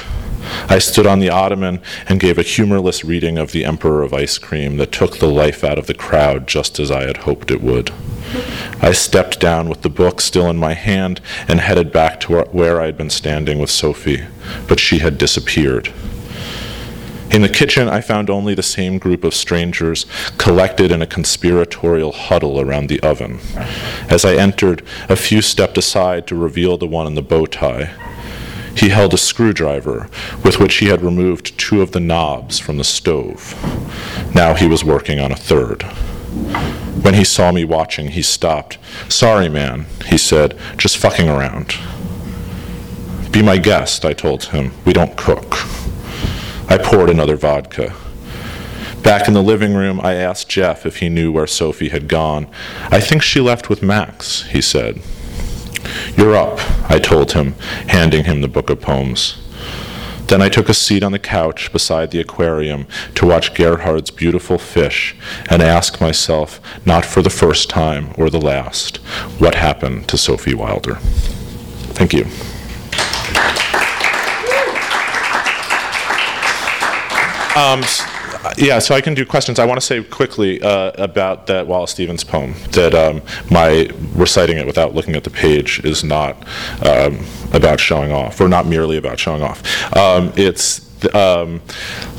[0.71, 4.37] I stood on the ottoman and gave a humorless reading of The Emperor of Ice
[4.37, 7.61] Cream that took the life out of the crowd just as I had hoped it
[7.61, 7.91] would.
[8.81, 12.79] I stepped down with the book still in my hand and headed back to where
[12.79, 14.23] I had been standing with Sophie,
[14.69, 15.91] but she had disappeared.
[17.31, 20.05] In the kitchen, I found only the same group of strangers
[20.37, 23.41] collected in a conspiratorial huddle around the oven.
[24.09, 27.91] As I entered, a few stepped aside to reveal the one in the bow tie.
[28.75, 30.09] He held a screwdriver
[30.43, 33.55] with which he had removed two of the knobs from the stove.
[34.33, 35.83] Now he was working on a third.
[37.03, 38.77] When he saw me watching, he stopped.
[39.09, 41.75] Sorry, man, he said, just fucking around.
[43.31, 44.71] Be my guest, I told him.
[44.85, 45.55] We don't cook.
[46.69, 47.93] I poured another vodka.
[49.03, 52.47] Back in the living room, I asked Jeff if he knew where Sophie had gone.
[52.91, 55.01] I think she left with Max, he said.
[56.15, 57.53] You're up, I told him,
[57.87, 59.37] handing him the book of poems.
[60.27, 64.57] Then I took a seat on the couch beside the aquarium to watch Gerhard's beautiful
[64.57, 65.13] fish
[65.49, 68.97] and ask myself, not for the first time or the last,
[69.39, 70.95] what happened to Sophie Wilder.
[71.93, 72.25] Thank you.
[77.53, 77.83] Um,
[78.57, 79.59] yeah, so I can do questions.
[79.59, 84.57] I want to say quickly uh, about that Wallace Stevens poem that um, my reciting
[84.57, 86.35] it without looking at the page is not
[86.85, 87.19] um,
[87.53, 89.61] about showing off, or not merely about showing off.
[89.95, 91.61] Um, it's um,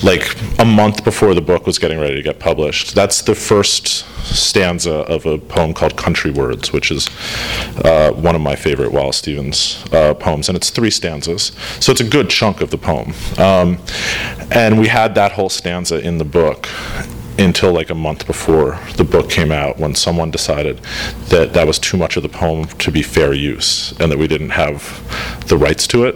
[0.02, 2.94] like a month before the book was getting ready to get published.
[2.94, 7.08] That's the first stanza of a poem called Country Words, which is
[7.84, 11.52] uh, one of my favorite Wallace Stevens uh, poems, and it's three stanzas.
[11.80, 13.12] So it's a good chunk of the poem.
[13.38, 13.78] Um,
[14.50, 16.68] and we had that whole stanza in the book
[17.38, 20.78] until like a month before the book came out when someone decided
[21.28, 24.26] that that was too much of the poem to be fair use and that we
[24.26, 24.82] didn't have
[25.48, 26.14] the rights to it.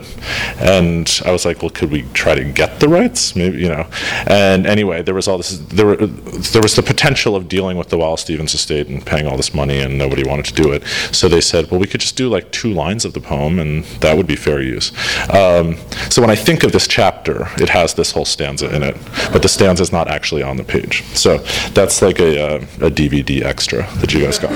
[0.60, 3.34] And i was like well could we try to get the rights?
[3.36, 3.86] Maybe you know.
[4.26, 7.88] And anyway there was all this there, were, there was the potential of dealing with
[7.88, 10.84] the wallace stevens estate and paying all this money and nobody wanted to do it.
[11.12, 13.84] So they said well we could just do like two lines of the poem and
[14.00, 14.92] that would be fair use.
[15.30, 15.76] Um,
[16.10, 18.96] so when i think of this chapter it has this whole stanza in it
[19.32, 21.38] but the stanza is not actually on the page so
[21.72, 24.52] that's like a, uh, a DVD extra that you guys got.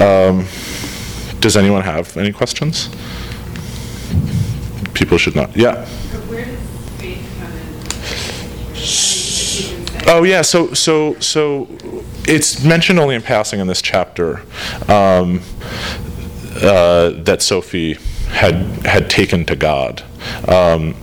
[0.00, 0.46] Um,
[1.40, 2.88] does anyone have any questions?
[4.94, 5.56] People should not.
[5.56, 5.86] Yeah.
[10.10, 11.68] Oh yeah, so so so
[12.26, 14.40] it's mentioned only in passing in this chapter
[14.88, 15.42] um,
[16.62, 17.98] uh, that Sophie
[18.30, 18.54] had
[18.86, 20.02] had taken to God.
[20.48, 20.94] Um,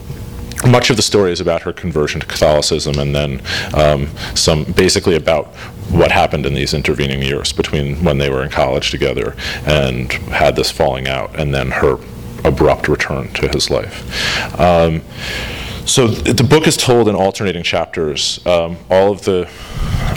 [0.65, 3.41] much of the story is about her conversion to Catholicism, and then
[3.73, 5.47] um, some basically about
[5.89, 10.55] what happened in these intervening years between when they were in college together and had
[10.55, 11.97] this falling out, and then her
[12.43, 14.59] abrupt return to his life.
[14.59, 15.01] Um,
[15.85, 18.43] so the book is told in alternating chapters.
[18.45, 19.49] Um, all of the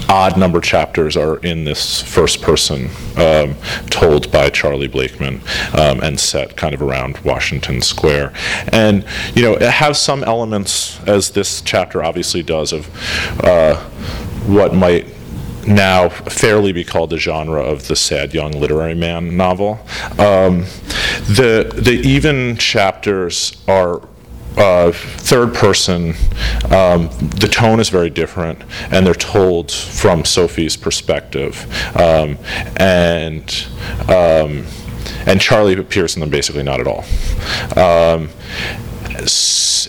[0.09, 3.55] odd number chapters are in this first person, um,
[3.91, 5.41] told by Charlie Blakeman,
[5.75, 8.33] um, and set kind of around Washington Square.
[8.73, 12.89] And you know, it has some elements, as this chapter obviously does, of
[13.45, 13.77] uh,
[14.47, 15.07] what might
[15.67, 19.79] now fairly be called the genre of the sad young literary man novel.
[20.19, 20.65] Um,
[21.27, 24.01] the the even chapters are
[24.59, 26.15] uh, third person,
[26.71, 27.09] um,
[27.41, 31.67] the tone is very different, and they're told from Sophie's perspective.
[31.97, 32.39] Um,
[32.77, 33.67] and
[34.09, 34.67] um,
[35.27, 37.05] and Charlie appears in them basically not at all.
[37.77, 38.31] Um,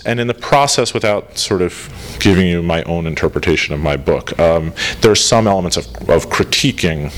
[0.04, 4.38] and in the process, without sort of giving you my own interpretation of my book,
[4.38, 7.12] um, there are some elements of, of critiquing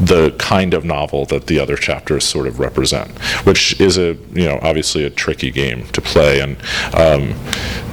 [0.00, 3.10] the kind of novel that the other chapters sort of represent,
[3.44, 6.56] which is a you know obviously a tricky game to play, and
[6.94, 7.34] um,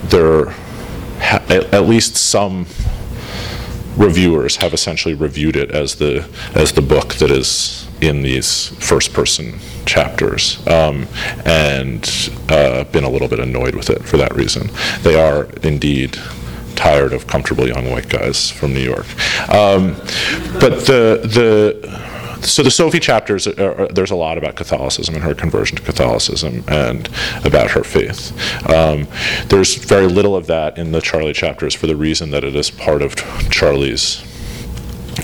[0.06, 0.50] there
[1.20, 2.66] ha- at, least some
[3.96, 9.12] reviewers have essentially reviewed it as the as the book that is in these first
[9.12, 11.06] person chapters um,
[11.46, 14.70] and uh, been a little bit annoyed with it for that reason.
[15.02, 16.18] They are indeed
[16.80, 19.06] tired of comfortable young white guys from New York.
[19.50, 19.96] Um,
[20.64, 22.10] but the the
[22.42, 25.84] so the Sophie chapters, are, are, there's a lot about Catholicism and her conversion to
[25.84, 27.10] Catholicism and
[27.44, 28.32] about her faith.
[28.70, 29.08] Um,
[29.48, 32.72] there's very little of that in the Charlie chapters for the reason that it is
[32.72, 33.14] part of
[33.52, 34.24] Charlie's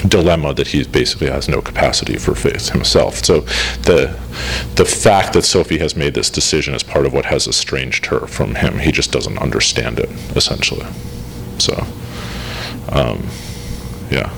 [0.10, 3.24] dilemma that he basically has no capacity for faith himself.
[3.24, 3.42] So
[3.90, 4.20] the
[4.76, 8.28] the fact that Sophie has made this decision is part of what has estranged her
[8.28, 8.80] from him.
[8.80, 10.86] He just doesn't understand it, essentially.
[11.58, 11.74] So,
[12.90, 13.26] um,
[14.12, 14.30] yeah.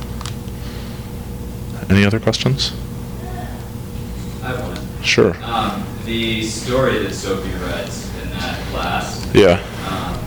[1.89, 2.73] Any other questions?
[4.43, 5.03] I have one.
[5.03, 5.35] Sure.
[5.43, 9.61] Um, the story that Sophie writes in that class, Yeah.
[9.89, 10.19] um,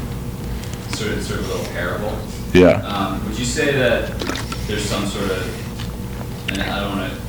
[0.94, 2.18] sort of, sort of a little parable.
[2.52, 2.82] Yeah.
[2.86, 4.18] Um, would you say that
[4.66, 7.20] there's some sort of, and I don't want to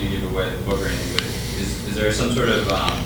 [0.00, 1.22] to give away the book or anything, but
[1.60, 2.98] is, is there some sort of um,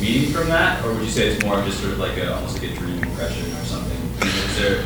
[0.00, 2.34] meaning from that, or would you say it's more of just sort of like a
[2.34, 3.98] almost like a dream impression or something?
[4.26, 4.84] Is there?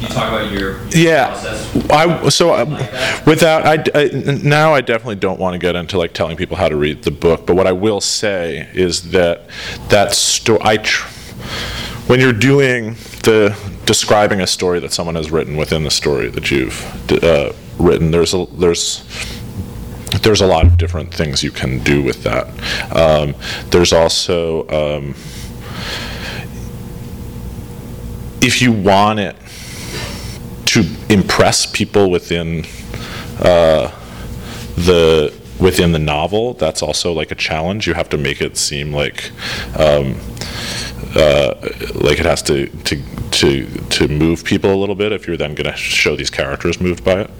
[0.00, 1.90] Can you talk about your, your Yeah, process?
[1.90, 4.08] I so um, Like without I, I
[4.42, 7.10] now I definitely don't want to get into like telling people how to read the
[7.10, 7.46] book.
[7.46, 9.50] But what I will say is that
[9.90, 10.78] that story I.
[10.78, 11.06] Tr-
[12.06, 16.50] when you're doing the describing a story that someone has written within the story that
[16.50, 19.04] you've uh, written, there's a there's
[20.22, 22.46] there's a lot of different things you can do with that.
[22.96, 23.34] Um,
[23.68, 25.14] there's also um,
[28.40, 29.36] if you want it
[30.70, 32.64] to impress people within
[33.40, 33.90] uh,
[34.76, 37.88] the within the novel, that's also like a challenge.
[37.88, 39.32] You have to make it seem like
[39.76, 40.16] um,
[41.16, 41.54] uh,
[41.94, 43.02] like it has to, to
[43.32, 45.10] to to move people a little bit.
[45.10, 47.30] If you're then going to show these characters moved by it,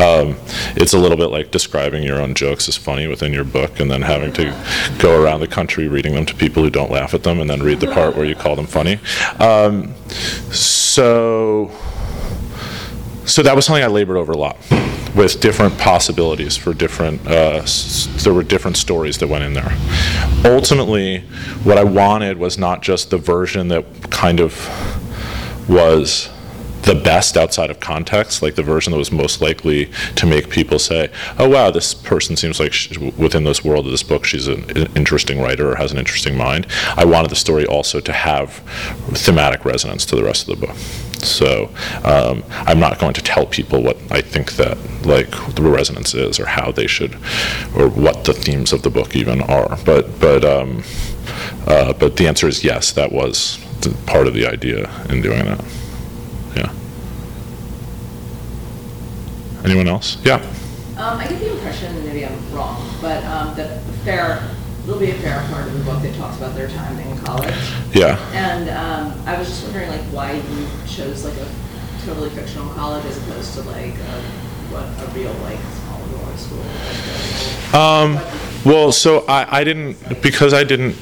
[0.00, 0.36] um,
[0.74, 3.88] it's a little bit like describing your own jokes as funny within your book, and
[3.88, 4.52] then having to
[4.98, 7.62] go around the country reading them to people who don't laugh at them, and then
[7.62, 8.98] read the part where you call them funny.
[9.38, 9.94] Um,
[10.50, 11.70] so
[13.26, 14.56] so that was something I labored over a lot
[15.14, 19.72] with different possibilities for different uh, s- there were different stories that went in there
[20.44, 21.18] ultimately
[21.64, 24.54] what i wanted was not just the version that kind of
[25.68, 26.28] was
[26.82, 30.78] the best outside of context, like the version that was most likely to make people
[30.78, 34.48] say, "Oh wow, this person seems like sh within this world of this book, she's
[34.48, 38.12] an, an interesting writer or has an interesting mind." I wanted the story also to
[38.14, 38.50] have
[39.12, 40.76] thematic resonance to the rest of the book.
[41.24, 41.70] So
[42.04, 46.38] um, I'm not going to tell people what I think that like the resonance is,
[46.40, 47.14] or how they should,
[47.76, 49.78] or what the themes of the book even are.
[49.84, 50.82] But but um,
[51.66, 52.92] uh, but the answer is yes.
[52.92, 53.58] That was
[54.06, 55.64] part of the idea in doing that.
[56.56, 56.72] Yeah.
[59.64, 60.18] Anyone else?
[60.24, 60.36] Yeah.
[60.96, 64.42] Um, I get the impression, maybe I'm wrong, but um, that the fair,
[64.90, 67.54] there'll be a fair part of the book that talks about their time in college.
[67.94, 68.18] Yeah.
[68.32, 71.48] And um, I was just wondering, like, why you chose like a
[72.04, 74.22] totally fictional college as opposed to like a,
[74.72, 76.58] what a real like small school.
[76.58, 78.18] Like, Um,
[78.64, 80.96] well, so I, I didn't because I didn't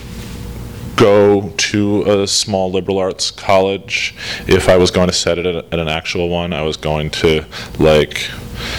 [0.98, 4.14] go to a small liberal arts college.
[4.46, 7.11] If I was going to set it at, at an actual one, I was going
[7.11, 7.44] to
[7.78, 8.28] like.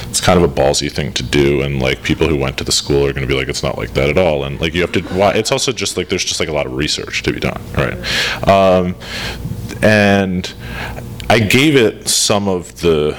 [0.10, 2.72] It's kind of a ballsy thing to do, and like people who went to the
[2.72, 4.82] school are going to be like, it's not like that at all, and like you
[4.82, 5.02] have to.
[5.04, 5.32] Why?
[5.32, 8.46] It's also just like there's just like a lot of research to be done, right?
[8.46, 8.96] Um,
[9.82, 10.54] and
[11.30, 13.18] I gave it some of the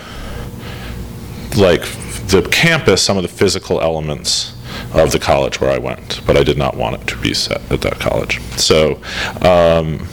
[1.56, 1.80] like
[2.28, 4.52] the campus, some of the physical elements
[4.92, 7.60] of the college where I went, but I did not want it to be set
[7.70, 8.40] at that college.
[8.56, 9.00] So,
[9.42, 10.06] um,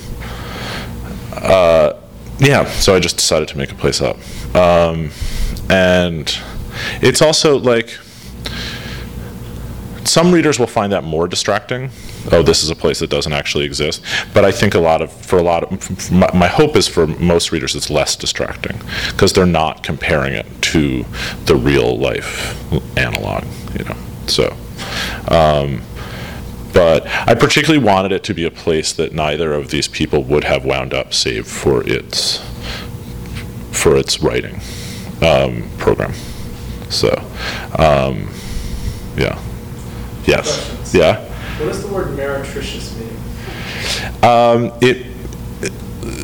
[1.34, 1.93] uh,
[2.39, 4.17] yeah, so I just decided to make a place up.
[4.56, 5.12] Um,
[5.70, 6.38] and
[7.02, 7.98] it's also like,
[10.04, 11.89] some readers will find that more distracting.
[12.32, 14.04] Oh, this is a place that doesn't actually exist.
[14.34, 17.08] But I think a lot of, for a lot of, my, my hope is for
[17.08, 18.79] most readers it's less distracting
[19.12, 21.06] because they're not comparing it to
[21.46, 22.56] the real life
[22.98, 23.44] analog,
[23.77, 23.98] you know.
[24.28, 24.56] So,
[25.30, 25.82] um,
[26.73, 30.44] but I particularly wanted it to be a place that neither of these people would
[30.44, 32.40] have wound up, save for its
[33.71, 34.60] for its writing
[35.21, 36.13] um, program.
[36.90, 37.10] So,
[37.78, 38.30] um,
[39.15, 39.40] yeah,
[40.25, 40.94] yes, Questions?
[40.94, 41.23] yeah.
[41.60, 44.23] What does the word meretricious mean?
[44.23, 45.08] Um, it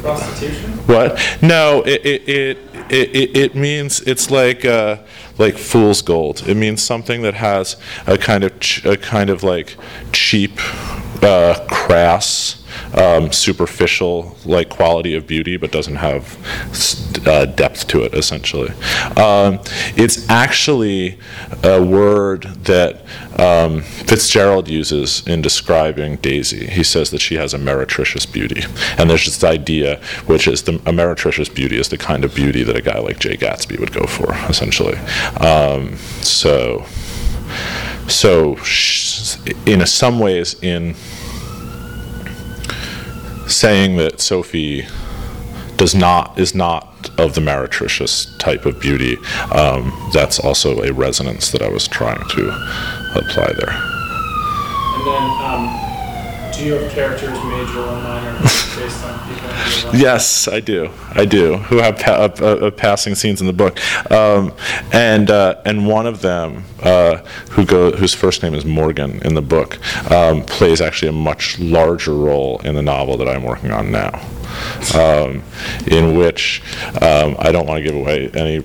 [0.02, 0.72] Prostitution?
[0.86, 1.20] What?
[1.42, 2.58] No, it it it
[2.90, 4.98] it, it, it means it's like uh,
[5.38, 6.44] like fool's gold.
[6.48, 7.76] It means something that has
[8.08, 9.76] a kind of ch- a kind of like
[10.12, 10.52] cheap,
[11.24, 12.63] uh, crass
[12.96, 16.38] um, superficial like quality of beauty, but doesn't have
[17.28, 18.14] uh, depth to it.
[18.14, 18.72] Essentially,
[19.18, 19.60] um,
[19.96, 21.18] it's actually
[21.64, 23.02] a word that
[23.40, 26.68] um, Fitzgerald uses in describing Daisy.
[26.68, 28.64] He says that she has a meretricious beauty,
[28.98, 32.64] and there's this idea, which is the a meretricious beauty is the kind of beauty
[32.64, 34.98] that a guy like Jay Gatsby would go for, essentially.
[35.40, 36.86] Um, so
[38.08, 38.58] so
[39.66, 40.96] in some ways in
[43.48, 44.86] saying that sophie
[45.78, 49.18] does not is not of the meretricious type of beauty
[49.52, 52.50] um, that's also a resonance that i was trying to
[53.16, 53.74] apply there.
[54.96, 55.93] And then, um,
[56.56, 59.94] do you have characters, major or minor, based on people in your life?
[59.94, 60.90] Yes, I do.
[61.12, 61.58] I do.
[61.58, 63.80] Who have pa- uh, uh, passing scenes in the book,
[64.12, 64.54] um,
[64.92, 67.18] and uh, and one of them, uh,
[67.52, 69.80] who go whose first name is Morgan in the book,
[70.12, 74.22] um, plays actually a much larger role in the novel that I'm working on now,
[74.96, 75.44] um,
[75.88, 76.62] in which
[77.02, 78.64] um, I don't want to give away any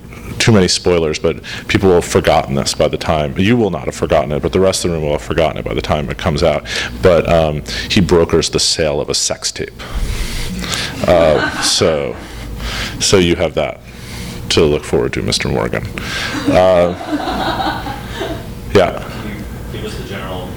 [0.48, 3.84] too many spoilers, but people will have forgotten this by the time you will not
[3.84, 5.82] have forgotten it, but the rest of the room will have forgotten it by the
[5.82, 6.66] time it comes out.
[7.02, 9.74] But um, he brokers the sale of a sex tape.
[11.06, 12.16] Uh, so,
[12.98, 13.78] so you have that
[14.48, 15.52] to look forward to, Mr.
[15.52, 15.86] Morgan.
[16.50, 16.94] Uh,
[18.74, 19.04] yeah,
[19.70, 20.48] give us the general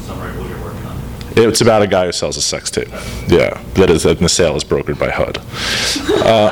[0.00, 1.00] summary of what you're working on?
[1.36, 2.88] it's about a guy who sells a sex tape.
[3.28, 5.38] Yeah, that is, and the sale is brokered by HUD.
[6.26, 6.50] Uh,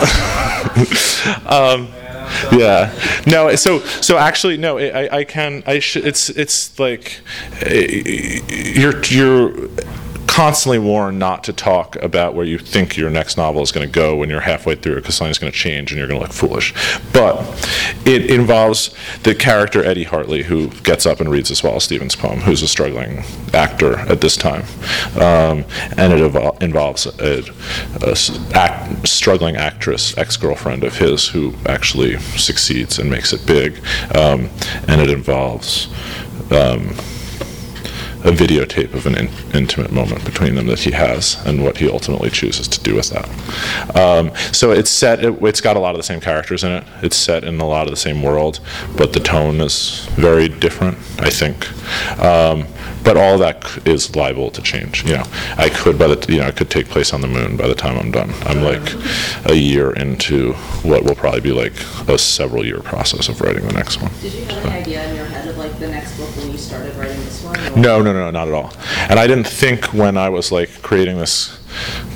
[1.74, 1.88] um,
[2.53, 2.93] yeah,
[3.26, 3.55] no.
[3.57, 4.78] So, so actually, no.
[4.78, 5.62] I, I can.
[5.66, 6.07] I should.
[6.07, 7.20] It's, it's like
[7.61, 9.68] eh, you're, you're
[10.35, 13.93] constantly warned not to talk about where you think your next novel is going to
[13.93, 16.26] go when you're halfway through it because something's going to change and you're going to
[16.26, 16.74] look foolish.
[17.12, 17.39] But
[18.05, 22.41] it involves the character Eddie Hartley who gets up and reads this Wallace Stevens poem,
[22.41, 23.22] who's a struggling
[23.53, 24.64] actor at this time,
[25.20, 25.64] um,
[25.97, 26.20] and it
[26.61, 27.45] involves a
[28.57, 33.76] act, struggling actress, ex-girlfriend of his, who actually succeeds and makes it big,
[34.16, 34.51] um,
[34.89, 35.87] and it involves.
[36.51, 36.97] Um,
[38.25, 41.89] a videotape of an in- intimate moment between them that he has and what he
[41.89, 43.97] ultimately chooses to do with that.
[43.97, 46.85] Um, so it's set, it, it's got a lot of the same characters in it.
[47.03, 48.61] It's set in a lot of the same world,
[48.97, 51.68] but the tone is very different, I think.
[52.18, 52.66] Um,
[53.05, 55.05] but all that c- is liable to change.
[55.05, 55.25] You know,
[55.59, 57.75] I could, by the, you know, I could take place on the moon by the
[57.75, 58.33] time I'm done.
[58.45, 58.95] I'm like
[59.45, 61.75] a year into what will probably be like
[62.09, 64.11] a several year process of writing the next one.
[64.22, 66.57] Did you have an idea in your head of like the next book when you
[66.57, 67.34] started writing this
[67.76, 68.72] No, no, no, not at all.
[69.09, 71.59] And I didn't think when I was like creating this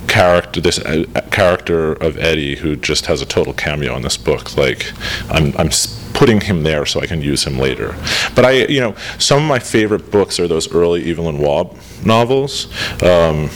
[0.09, 4.57] character, this uh, character of Eddie, who just has a total cameo in this book.
[4.57, 4.93] Like,
[5.31, 5.71] I'm, I'm
[6.15, 7.95] putting him there so I can use him later.
[8.35, 11.73] But I, you know, some of my favorite books are those early Evelyn Waugh
[12.05, 12.67] novels,
[13.03, 13.51] um,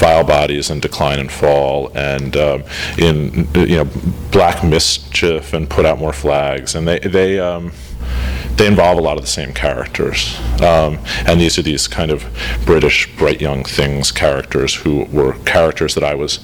[0.00, 2.64] Bodies and Decline and Fall, and um,
[2.98, 3.88] in you know
[4.32, 7.38] Black Mischief and Put Out More Flags, and they they.
[7.38, 7.72] Um,
[8.56, 10.38] they involve a lot of the same characters.
[10.60, 12.24] Um, and these are these kind of
[12.64, 16.38] British bright young things characters who were characters that I was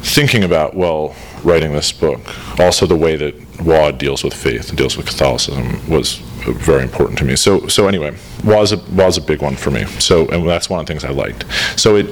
[0.00, 2.20] thinking about while writing this book.
[2.60, 7.18] Also, the way that Waugh deals with faith and deals with Catholicism was very important
[7.18, 7.36] to me.
[7.36, 9.84] So, so anyway, was a was a big one for me.
[9.98, 11.44] So, and that's one of the things I liked.
[11.76, 12.06] So it.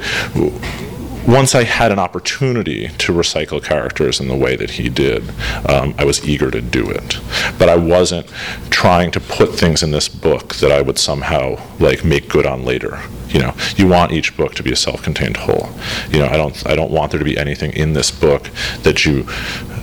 [1.26, 5.30] Once I had an opportunity to recycle characters in the way that he did,
[5.66, 7.18] um, I was eager to do it.
[7.58, 8.28] But I wasn't
[8.68, 12.66] trying to put things in this book that I would somehow like make good on
[12.66, 13.00] later.
[13.28, 15.70] You know, you want each book to be a self-contained whole.
[16.10, 18.50] You know, I don't I don't want there to be anything in this book
[18.82, 19.26] that you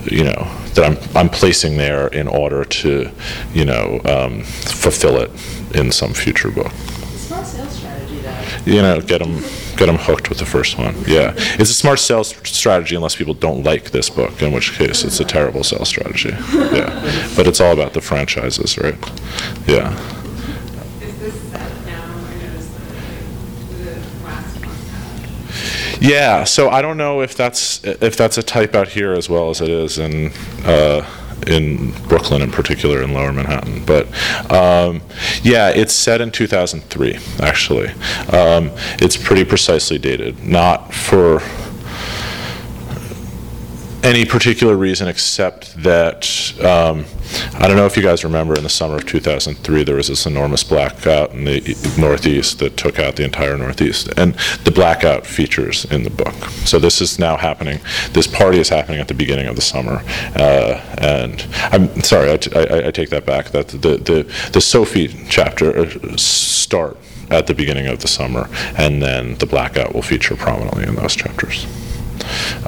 [0.04, 3.10] you know that I'm I'm placing there in order to
[3.52, 5.30] you know um, fulfill it
[5.74, 6.70] in some future book.
[7.16, 8.30] Smart sales strategy though.
[8.64, 9.40] You know, get them
[9.76, 10.94] get them hooked with the first one.
[11.06, 15.02] Yeah, it's a smart sales strategy unless people don't like this book, in which case
[15.04, 16.30] it's a terrible sales strategy.
[16.72, 18.94] Yeah, but it's all about the franchises, right?
[19.66, 19.92] Yeah.
[21.00, 22.02] Is this set now?
[22.04, 22.72] I noticed
[23.68, 26.02] the, the last one had.
[26.02, 29.50] Yeah, so I don't know if that's if that's a type out here as well
[29.50, 30.32] as it is in
[30.64, 31.04] uh,
[31.48, 33.84] in Brooklyn, in particular in Lower Manhattan.
[33.84, 34.06] But
[34.50, 35.02] um,
[35.42, 37.18] yeah, it's set in 2003.
[37.40, 37.88] Actually,
[38.32, 38.70] um,
[39.00, 41.40] it's pretty precisely dated, not for
[44.02, 46.24] any particular reason except that
[46.64, 47.04] um,
[47.54, 50.26] I don't know if you guys remember in the summer of 2003 there was this
[50.26, 54.34] enormous blackout in the Northeast that took out the entire Northeast, and
[54.64, 56.34] the blackout features in the book.
[56.66, 57.80] So this is now happening.
[58.12, 60.02] This party is happening at the beginning of the summer,
[60.36, 63.50] uh, and I'm sorry, I, t- I- I take that back.
[63.50, 66.96] That the the the Sophie chapter uh, start
[67.30, 71.14] at the beginning of the summer, and then the blackout will feature prominently in those
[71.14, 71.66] chapters.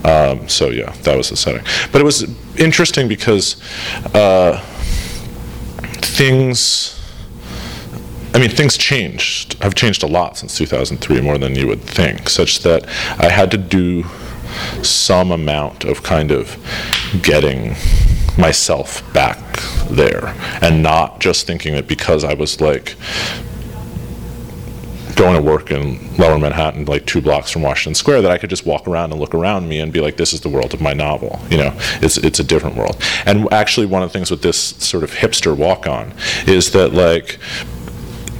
[0.04, 1.64] Um, so yeah, that was the setting.
[1.92, 2.24] But it was
[2.58, 3.60] interesting because
[4.14, 4.60] uh,
[6.00, 7.00] things.
[8.34, 9.62] I mean, things changed.
[9.62, 12.84] Have changed a lot since 2003, more than you would think, such that
[13.20, 14.04] I had to do
[14.82, 16.56] some amount of kind of
[17.22, 17.76] getting
[18.36, 19.38] myself back
[19.88, 22.96] there and not just thinking that because I was like
[25.14, 28.50] going to work in lower Manhattan, like two blocks from Washington Square, that I could
[28.50, 30.80] just walk around and look around me and be like, this is the world of
[30.80, 31.40] my novel.
[31.50, 33.00] You know, it's, it's a different world.
[33.26, 36.12] And actually, one of the things with this sort of hipster walk on
[36.46, 37.38] is that, like,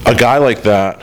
[0.06, 1.02] a guy like that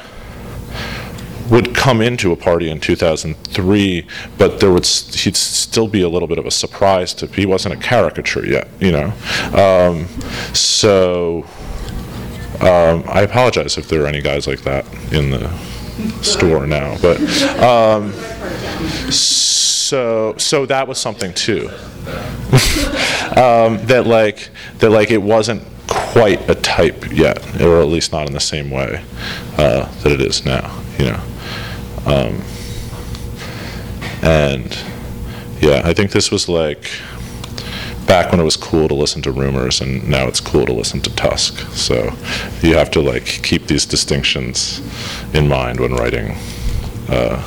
[1.51, 4.07] would come into a party in 2003,
[4.37, 7.73] but there would he'd still be a little bit of a surprise to he wasn't
[7.73, 9.11] a caricature yet, you know.
[9.53, 10.07] Um,
[10.53, 11.45] so
[12.61, 15.49] um, I apologize if there are any guys like that in the
[16.21, 17.19] store now, but
[17.59, 18.11] um,
[19.11, 21.69] so so that was something too.
[23.35, 24.49] um, that like
[24.79, 28.69] that like it wasn't quite a type yet, or at least not in the same
[28.69, 29.03] way
[29.57, 30.79] uh, that it is now.
[30.99, 31.23] You know,
[32.05, 32.41] um,
[34.21, 34.77] and
[35.61, 36.91] yeah, I think this was like
[38.11, 40.99] back when it was cool to listen to rumors, and now it's cool to listen
[40.99, 41.57] to Tusk.
[41.71, 42.13] So
[42.61, 44.81] you have to like keep these distinctions
[45.33, 46.35] in mind when writing.
[47.07, 47.41] Uh,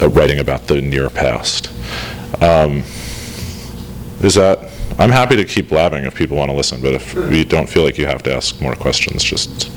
[0.00, 1.68] uh, writing about the near past.
[2.40, 2.84] Um,
[4.22, 4.70] is that?
[5.00, 7.82] I'm happy to keep blabbing if people want to listen, but if you don't feel
[7.82, 9.68] like you have to ask more questions, just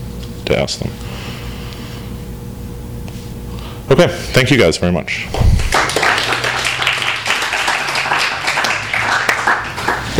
[0.45, 0.91] to ask them.
[3.89, 5.27] Okay, thank you guys very much.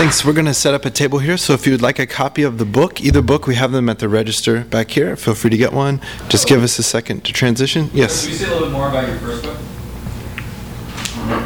[0.01, 0.25] Thanks.
[0.25, 1.37] We're going to set up a table here.
[1.37, 3.87] So if you would like a copy of the book, either book, we have them
[3.87, 5.15] at the register back here.
[5.15, 6.01] Feel free to get one.
[6.27, 7.91] Just give us a second to transition.
[7.93, 8.23] Yes.
[8.23, 9.57] Can you say a little bit more about your first book?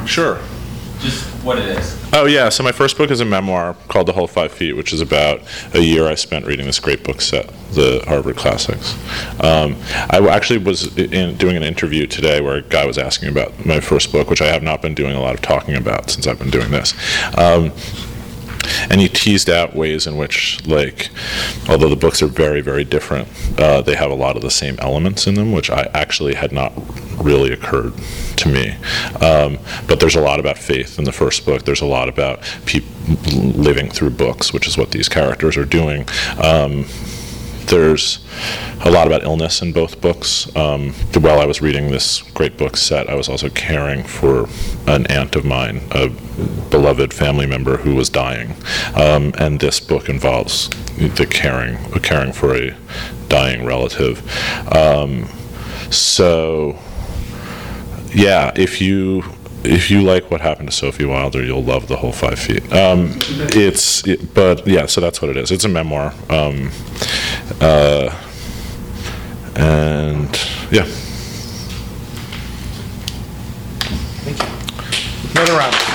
[0.07, 0.39] Sure.
[1.01, 2.01] Just what it is.
[2.13, 2.47] Oh, yeah.
[2.47, 5.41] So my first book is a memoir called The Whole Five Feet, which is about
[5.73, 8.93] a year I spent reading this great book set, the Harvard Classics.
[9.41, 13.27] Um, I w- actually was in, doing an interview today where a guy was asking
[13.27, 16.09] about my first book, which I have not been doing a lot of talking about
[16.09, 16.93] since I've been doing this.
[17.37, 17.73] Um,
[18.89, 21.09] and he teased out ways in which, like,
[21.69, 23.27] although the books are very, very different,
[23.59, 26.51] uh, they have a lot of the same elements in them, which I actually had
[26.51, 26.73] not
[27.23, 27.93] really occurred
[28.37, 28.75] to me.
[29.21, 29.57] Um,
[29.87, 31.63] but there's a lot about faith in the first book.
[31.63, 32.91] There's a lot about people
[33.33, 36.07] living through books, which is what these characters are doing.
[36.41, 36.85] Um,
[37.67, 38.19] there's
[38.83, 40.53] a lot about illness in both books.
[40.55, 44.47] Um, while I was reading this great book set, I was also caring for
[44.87, 46.09] an aunt of mine, a
[46.69, 48.55] beloved family member who was dying.
[48.95, 52.75] Um, and this book involves the caring, caring for a
[53.27, 54.21] dying relative.
[54.71, 55.27] Um,
[55.91, 56.77] so,
[58.13, 59.23] yeah, if you
[59.65, 62.63] if you like what happened to Sophie Wilder, you'll love the whole five feet.
[62.71, 63.13] Um,
[63.53, 65.51] it's, it, but yeah, so that's what it is.
[65.51, 66.71] It's a memoir, um,
[67.61, 68.15] uh,
[69.55, 70.29] and
[70.71, 70.87] yeah.
[75.31, 75.94] Another round.